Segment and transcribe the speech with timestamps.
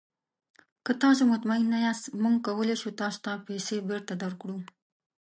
[0.85, 4.57] که تاسو مطمین نه یاست، موږ کولی شو تاسو ته پیسې بیرته درکړو.